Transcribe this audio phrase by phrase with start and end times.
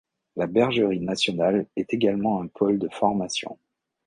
[0.35, 3.59] La Bergerie nationale est également un pôle de formation.